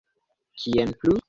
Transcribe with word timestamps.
Kien 0.63 0.95
plu? 1.03 1.17